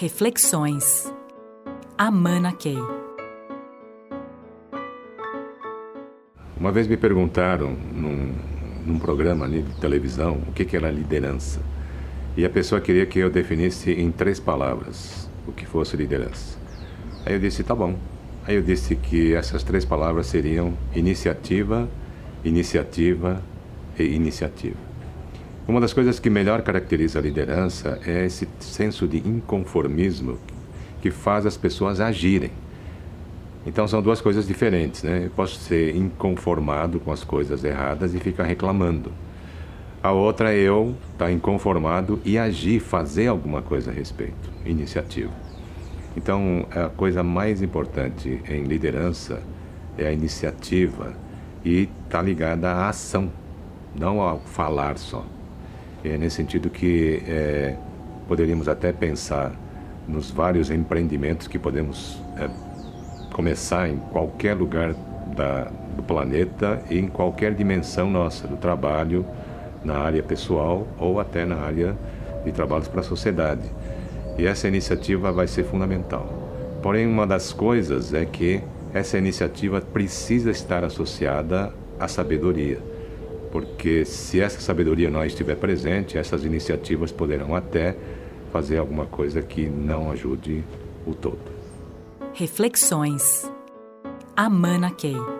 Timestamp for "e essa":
74.38-74.68